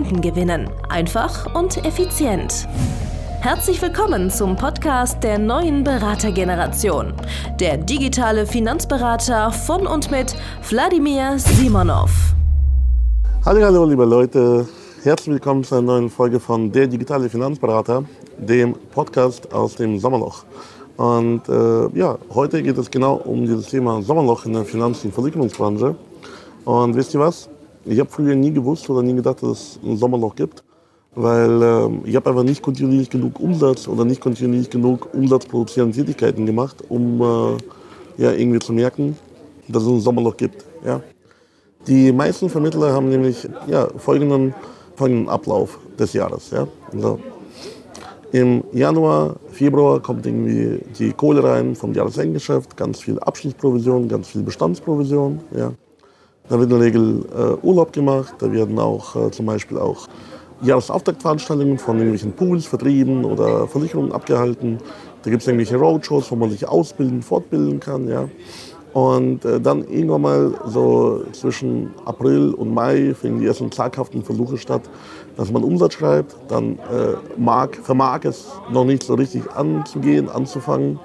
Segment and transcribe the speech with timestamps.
[0.00, 0.70] Kunden gewinnen.
[0.88, 2.66] Einfach und effizient.
[3.42, 7.12] Herzlich willkommen zum Podcast der neuen Beratergeneration.
[7.58, 10.34] Der digitale Finanzberater von und mit
[10.70, 12.10] Wladimir Simonov.
[13.44, 14.66] Hallo, hallo, liebe Leute.
[15.02, 18.02] Herzlich willkommen zu einer neuen Folge von Der digitale Finanzberater,
[18.38, 20.44] dem Podcast aus dem Sommerloch.
[20.96, 25.12] Und äh, ja, heute geht es genau um dieses Thema Sommerloch in der Finanz- und
[25.12, 25.94] Versicherungsbranche.
[26.64, 27.50] Und wisst ihr was?
[27.84, 30.62] Ich habe früher nie gewusst oder nie gedacht, dass es ein Sommerloch gibt,
[31.14, 36.46] weil äh, ich habe einfach nicht kontinuierlich genug Umsatz oder nicht kontinuierlich genug umsatzproduzierende Tätigkeiten
[36.46, 39.16] gemacht, um äh, ja, irgendwie zu merken,
[39.68, 40.64] dass es ein Sommerloch gibt.
[40.84, 41.00] Ja.
[41.86, 44.54] Die meisten Vermittler haben nämlich ja, folgenden,
[44.96, 46.50] folgenden Ablauf des Jahres.
[46.50, 46.68] Ja.
[46.92, 47.18] Also,
[48.32, 54.42] Im Januar, Februar kommt irgendwie die Kohle rein vom Jahresendgeschäft, ganz viel Abschlussprovision, ganz viel
[54.42, 55.40] Bestandsprovision.
[55.56, 55.72] Ja.
[56.50, 60.08] Da wird in der Regel äh, Urlaub gemacht, da werden auch äh, zum Beispiel auch
[60.62, 64.78] Jahresauftaktveranstaltungen von irgendwelchen Pools, Vertrieben oder Versicherungen abgehalten.
[65.22, 68.08] Da gibt es irgendwelche Roadshows, wo man sich ausbilden, fortbilden kann.
[68.08, 68.28] Ja.
[68.92, 74.58] Und äh, dann irgendwann mal so zwischen April und Mai finden die ersten zaghaften Versuche
[74.58, 74.82] statt,
[75.36, 76.34] dass man Umsatz schreibt.
[76.48, 80.98] Dann äh, mag, vermag es noch nicht so richtig anzugehen, anzufangen.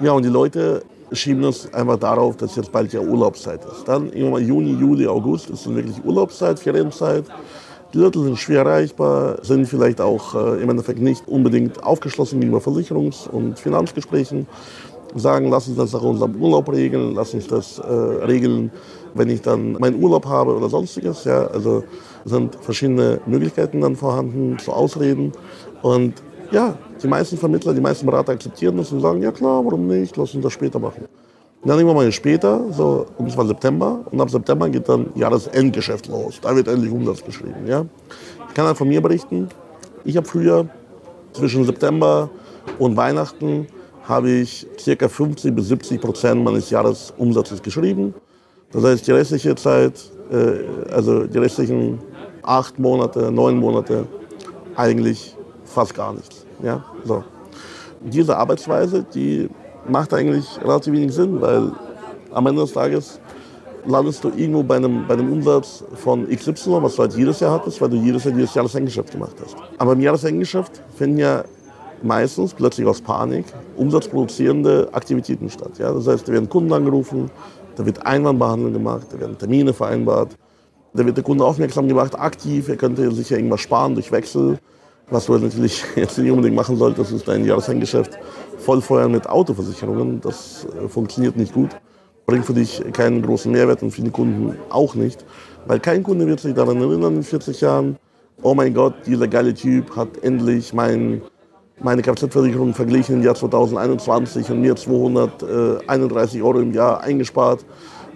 [0.00, 0.82] Ja, und die Leute
[1.12, 3.86] schieben es einfach darauf, dass jetzt bald ja Urlaubszeit ist.
[3.86, 7.24] Dann irgendwann Juni, Juli, August ist dann wirklich Urlaubszeit, Ferienzeit.
[7.92, 12.62] Die Leute sind schwer erreichbar, sind vielleicht auch äh, im Endeffekt nicht unbedingt aufgeschlossen gegenüber
[12.62, 14.46] Versicherungs- und Finanzgesprächen.
[15.14, 18.70] Sagen, lass uns das nach unserem Urlaub regeln, lass uns das äh, regeln,
[19.14, 21.24] wenn ich dann meinen Urlaub habe oder sonstiges.
[21.24, 21.84] Ja, also
[22.24, 25.32] sind verschiedene Möglichkeiten dann vorhanden zu Ausreden.
[25.82, 26.14] Und
[26.50, 30.16] ja, die meisten Vermittler, die meisten Berater akzeptieren das und sagen, ja klar, warum nicht,
[30.16, 31.06] lass uns das später machen.
[31.62, 35.10] Und dann irgendwann mal später, so um es war September, und ab September geht dann
[35.14, 36.40] Jahresendgeschäft los.
[36.40, 37.66] Da wird endlich Umsatz geschrieben.
[37.66, 37.86] Ja?
[38.48, 39.48] Ich kann halt von mir berichten,
[40.04, 40.66] ich habe früher
[41.32, 42.30] zwischen September
[42.78, 43.66] und Weihnachten
[44.04, 45.08] habe ich ca.
[45.08, 48.14] 50 bis 70 Prozent meines Jahresumsatzes geschrieben.
[48.72, 49.94] Das heißt, die restliche Zeit,
[50.30, 52.00] äh, also die restlichen
[52.42, 54.06] acht Monate, neun Monate,
[54.74, 56.41] eigentlich fast gar nichts.
[56.62, 56.84] Ja?
[57.04, 57.24] So.
[58.00, 59.48] Diese Arbeitsweise, die
[59.88, 61.72] macht eigentlich relativ wenig Sinn, weil
[62.32, 63.20] am Ende des Tages
[63.86, 67.52] landest du irgendwo bei einem, bei einem Umsatz von XY, was du halt jedes Jahr
[67.52, 69.56] hattest, weil du jedes Jahr dieses Jahresendgeschäft gemacht hast.
[69.78, 71.44] Aber im Jahresendgeschäft finden ja
[72.02, 73.46] meistens plötzlich aus Panik
[73.76, 75.72] umsatzproduzierende Aktivitäten statt.
[75.78, 75.92] Ja?
[75.92, 77.30] Das heißt, da werden Kunden angerufen,
[77.76, 80.36] da wird Einwandbehandlung gemacht, da werden Termine vereinbart,
[80.94, 84.58] da wird der Kunde aufmerksam gemacht, aktiv, er könnte sich ja irgendwas sparen durch Wechsel
[85.10, 88.18] was du natürlich jetzt nicht unbedingt machen solltest, ist dein Jahresendgeschäft
[88.58, 90.20] vollfeuern mit Autoversicherungen.
[90.20, 91.70] Das äh, funktioniert nicht gut.
[92.26, 95.24] Bringt für dich keinen großen Mehrwert und für die Kunden auch nicht.
[95.66, 97.96] Weil kein Kunde wird sich daran erinnern in 40 Jahren,
[98.42, 101.22] oh mein Gott, dieser geile Typ hat endlich mein,
[101.80, 107.64] meine Kfz-Versicherung verglichen im Jahr 2021 und mir 231 Euro im Jahr eingespart.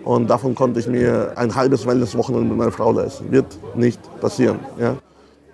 [0.04, 3.30] Und davon konnte ich mir ein halbes Wellness-Wochenende mit meiner Frau leisten.
[3.32, 4.60] Wird nicht passieren.
[4.78, 4.96] Ja?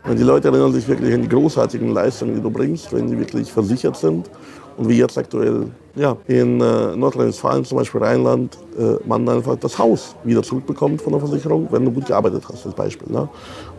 [0.05, 3.53] Die Leute erinnern sich wirklich an die großartigen Leistungen, die du bringst, wenn sie wirklich
[3.53, 4.29] versichert sind.
[4.77, 9.79] Und wie jetzt aktuell ja, in äh, Nordrhein-Westfalen, zum Beispiel Rheinland, äh, man einfach das
[9.79, 13.13] Haus wieder zurückbekommt von der Versicherung, wenn du gut gearbeitet hast, als Beispiel.
[13.13, 13.29] Ne?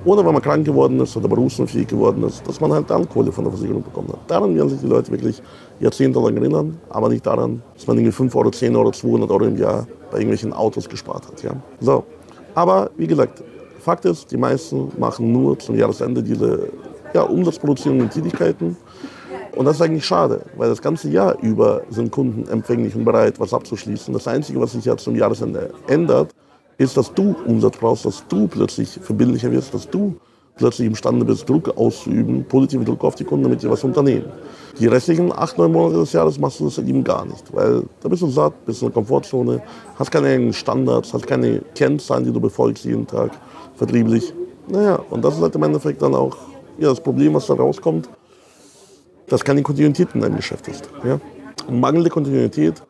[0.06, 3.32] Oder wenn man krank geworden ist oder berufsunfähig geworden ist, dass man halt dann Kohle
[3.32, 4.20] von der Versicherung bekommen hat.
[4.28, 5.42] Daran werden sich die Leute wirklich
[5.80, 9.58] jahrzehntelang erinnern, aber nicht daran, dass man irgendwie 5 Euro, 10 Euro, 200 Euro im
[9.58, 11.42] Jahr bei irgendwelchen Autos gespart hat.
[11.42, 11.56] Ja?
[11.80, 12.04] So.
[12.56, 13.44] Aber wie gesagt,
[13.84, 16.70] Fakt ist, die meisten machen nur zum Jahresende diese
[17.13, 18.78] ja, umsatzproduzierenden Tätigkeiten.
[19.56, 23.40] Und das ist eigentlich schade, weil das ganze Jahr über sind Kunden empfänglich und bereit,
[23.40, 24.13] was abzuschließen.
[24.13, 26.34] Das Einzige, was sich ja zum Jahresende ändert,
[26.78, 30.16] ist, dass du Umsatz brauchst, dass du plötzlich verbindlicher wirst, dass du
[30.56, 34.25] plötzlich imstande bist, Druck auszuüben, positiven Druck auf die Kunden, damit sie was unternehmen.
[34.80, 38.10] Die restlichen acht, neun Monate des Jahres machst du das eben gar nicht, weil da
[38.10, 39.62] bist du satt, bist in der Komfortzone,
[39.98, 43.31] hast keine Standards, hast keine Kennzahlen, die du befolgst jeden Tag
[43.83, 44.33] vertrieblich.
[44.69, 46.38] Naja, und das ist halt im Endeffekt dann auch
[46.77, 48.09] ja, das Problem, was da rauskommt,
[49.27, 50.89] dass keine Kontinuität in deinem Geschäft ist.
[51.03, 51.19] Ja?
[51.68, 52.81] Und mangelnde Kontinuität,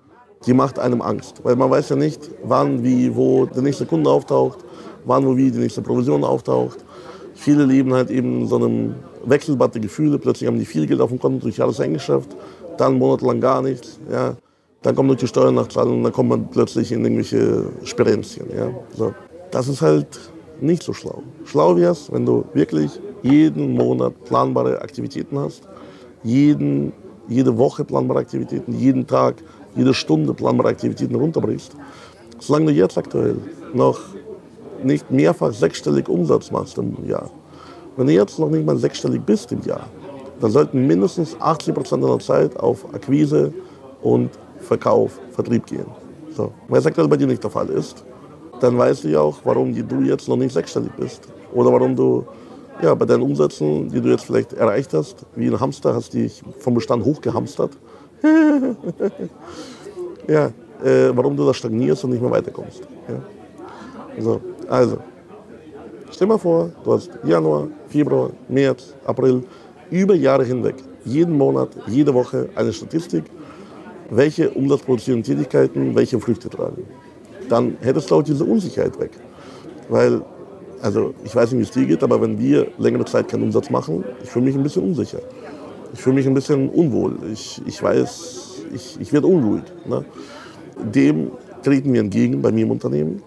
[0.46, 4.10] die macht einem Angst, weil man weiß ja nicht, wann, wie, wo der nächste Kunde
[4.10, 4.60] auftaucht,
[5.06, 6.86] wann, wo, wie die nächste Provision auftaucht.
[7.34, 8.96] Viele leben halt eben so einem
[9.26, 10.20] Wechselbad der Gefühle.
[10.20, 12.36] Plötzlich haben die viel Geld auf dem Konto durch Jahreseingeschäft,
[12.78, 14.00] dann monatelang gar nichts.
[14.12, 14.36] Ja.
[14.84, 18.46] Dann kommt durch die Steuernachzahlung und dann kommt man plötzlich in irgendwelche Sperenzien.
[18.56, 18.70] Ja.
[18.96, 19.14] So.
[19.50, 20.08] Das ist halt
[20.62, 21.24] nicht so schlau.
[21.46, 25.64] Schlau wäre es, wenn du wirklich jeden Monat planbare Aktivitäten hast,
[26.24, 26.94] jeden,
[27.28, 29.36] jede Woche planbare Aktivitäten, jeden Tag,
[29.76, 31.72] jede Stunde planbare Aktivitäten runterbrichst.
[32.40, 33.38] Solange du jetzt aktuell
[33.74, 34.00] noch
[34.84, 37.30] nicht mehrfach sechsstellig Umsatz machst im Jahr,
[37.96, 39.88] wenn du jetzt noch nicht mal sechsstellig bist im Jahr,
[40.42, 43.54] dann sollten mindestens 80 Prozent deiner Zeit auf Akquise
[44.02, 44.30] und
[44.60, 45.86] Verkauf, Vertrieb gehen.
[46.36, 46.52] So.
[46.68, 48.04] Wenn es aktuell bei dir nicht der Fall ist,
[48.60, 51.28] dann weißt du ja auch, warum du jetzt noch nicht sechsstellig bist.
[51.54, 52.26] Oder warum du
[52.82, 56.42] ja, bei deinen Umsätzen, die du jetzt vielleicht erreicht hast, wie ein Hamster, hast dich
[56.60, 57.72] vom Bestand hochgehamstert.
[60.28, 60.48] ja,
[60.84, 62.82] äh, warum du da stagnierst und nicht mehr weiterkommst.
[63.08, 64.22] Ja.
[64.22, 64.98] So, also,
[66.12, 69.44] stell mal vor, du hast Januar, Februar, März, April,
[69.90, 73.26] über Jahre hinweg, jeden Monat, jede Woche eine Statistik,
[74.10, 76.86] welche umsatzproduzierenden Tätigkeiten welche Früchte tragen
[77.50, 79.12] dann hättest du auch diese Unsicherheit weg.
[79.90, 80.22] Weil,
[80.82, 83.70] also ich weiß nicht, wie es dir geht, aber wenn wir längere Zeit keinen Umsatz
[83.70, 85.20] machen, ich fühle mich ein bisschen unsicher.
[85.94, 87.18] Ich fühle mich ein bisschen unwohl.
[87.32, 89.64] Ich, ich weiß, ich, ich werde unruhig.
[89.86, 90.04] Ne?
[90.94, 91.32] Dem
[91.62, 93.22] treten wir entgegen bei mir im Unternehmen,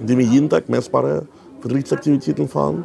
[0.00, 1.26] indem wir jeden Tag messbare
[1.60, 2.82] Vertriebsaktivitäten fahren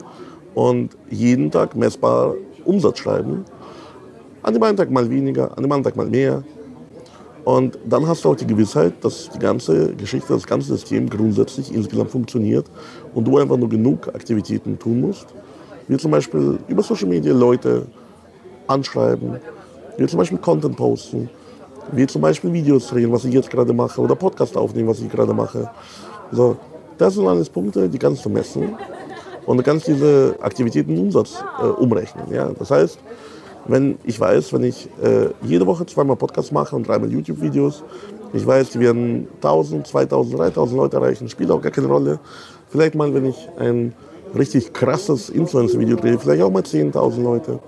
[0.53, 2.35] und jeden Tag messbar
[2.65, 3.45] Umsatz schreiben.
[4.43, 6.43] An dem einen Tag mal weniger, an dem anderen Tag mal mehr.
[7.45, 11.73] Und dann hast du auch die Gewissheit, dass die ganze Geschichte, das ganze System grundsätzlich
[11.73, 12.65] insgesamt funktioniert
[13.13, 15.27] und du einfach nur genug Aktivitäten tun musst.
[15.87, 17.85] Wie zum Beispiel über Social Media Leute
[18.65, 19.39] anschreiben,
[19.97, 21.29] wie zum Beispiel Content posten,
[21.91, 25.09] wie zum Beispiel Videos drehen, was ich jetzt gerade mache, oder Podcast aufnehmen, was ich
[25.11, 25.69] gerade mache.
[26.31, 26.57] So,
[26.97, 28.75] das sind alles Punkte, die kannst du messen
[29.45, 32.25] und du kannst diese Aktivitäten in Umsatz äh, umrechnen.
[32.31, 32.49] Ja?
[32.57, 32.97] Das heißt,
[33.67, 37.83] wenn ich weiß, wenn ich äh, jede Woche zweimal Podcast mache und dreimal YouTube-Videos,
[38.33, 42.19] ich weiß, die werden 1000, 2000, 3000 Leute erreichen, spielt auch gar keine Rolle.
[42.69, 43.93] Vielleicht mal, wenn ich ein
[44.37, 47.59] richtig krasses Influencer-Video drehe, vielleicht auch mal 10.000 Leute.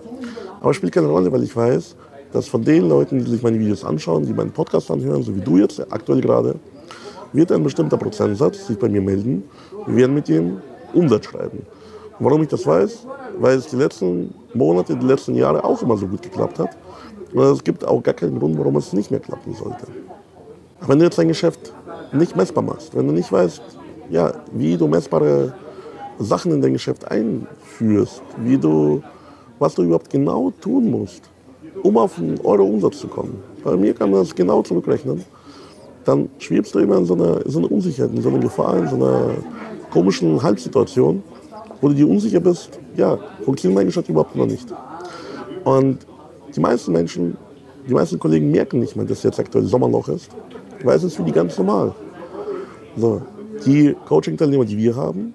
[0.59, 1.95] Aber spielt keine Rolle, weil ich weiß,
[2.33, 5.41] dass von den Leuten, die sich meine Videos anschauen, die meinen Podcast anhören, so wie
[5.41, 6.55] du jetzt aktuell gerade,
[7.33, 9.43] wird ein bestimmter Prozentsatz sich bei mir melden.
[9.85, 10.57] Wir werden mit dem
[10.93, 11.65] Umsatz schreiben.
[12.19, 13.05] Warum ich das weiß?
[13.39, 16.69] Weil es die letzten Monate, die letzten Jahre auch immer so gut geklappt hat.
[17.33, 19.85] Und es gibt auch gar keinen Grund, warum es nicht mehr klappen sollte.
[20.85, 21.73] Wenn du jetzt dein Geschäft
[22.11, 23.61] nicht messbar machst, wenn du nicht weißt,
[24.09, 25.53] ja, wie du messbare
[26.19, 29.03] Sachen in dein Geschäft einführst, wie du,
[29.59, 31.23] was du überhaupt genau tun musst,
[31.83, 33.43] um auf einen Euro Umsatz zu kommen.
[33.63, 35.23] Bei mir kann man das genau zurückrechnen.
[36.05, 38.87] Dann schwebst du immer in so einer, so einer Unsicherheit, in so einer Gefahr, in
[38.87, 39.31] so einer
[39.91, 41.21] komischen Halbsituation
[41.81, 44.67] wo du dir unsicher bist, ja, funktioniert mein Geschäft überhaupt noch nicht.
[45.63, 45.99] Und
[46.55, 47.37] die meisten Menschen,
[47.87, 50.29] die meisten Kollegen merken nicht mehr, dass jetzt aktuell Sommerloch ist,
[50.83, 51.93] weil es ist für die ganz normal.
[52.95, 53.21] So,
[53.65, 55.33] die Coaching-Teilnehmer, die wir haben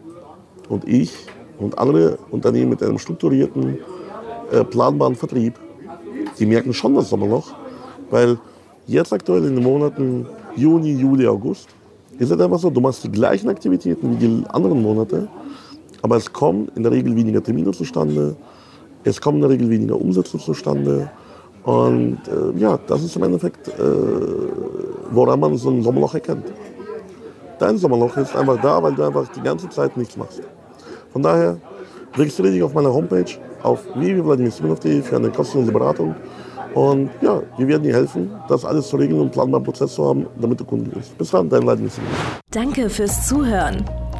[0.68, 1.12] und ich
[1.58, 3.78] und andere Unternehmen mit einem strukturierten,
[4.50, 5.54] äh, planbaren Vertrieb,
[6.38, 7.54] die merken schon das Sommerloch,
[8.10, 8.38] weil
[8.86, 11.68] jetzt aktuell in den Monaten Juni, Juli, August
[12.18, 15.28] ist es einfach so, du machst die gleichen Aktivitäten wie die anderen Monate,
[16.02, 18.36] aber es kommen in der Regel weniger Termine zustande,
[19.04, 21.10] es kommen in der Regel weniger Umsätze zustande.
[21.64, 23.72] Und äh, ja, das ist im Endeffekt, äh,
[25.10, 26.44] woran man so ein Sommerloch erkennt.
[27.58, 30.42] Dein Sommerloch ist einfach da, weil du einfach die ganze Zeit nichts machst.
[31.12, 31.56] Von daher
[32.16, 33.30] registriere dich auf meiner Homepage
[33.62, 36.14] auf www.vladimirsimonov.de für eine kostenlose Beratung.
[36.74, 40.04] Und ja, wir werden dir helfen, das alles zu regeln und einen planbaren Prozess zu
[40.08, 41.16] haben, damit du Kunden wirst.
[41.18, 41.90] Bis dann, dein Vladimir.
[42.50, 43.84] Danke fürs Zuhören.